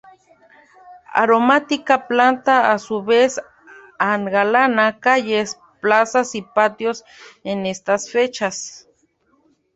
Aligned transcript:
Aromática 1.21 1.95
planta 2.07 2.61
que 2.63 2.67
a 2.69 2.79
su 2.79 3.03
vez 3.03 3.39
engalana 3.99 4.99
calles, 4.99 5.59
plazas 5.79 6.33
y 6.33 6.41
patios 6.41 7.05
en 7.43 7.67
estas 7.67 8.09
fechas. 8.09 8.89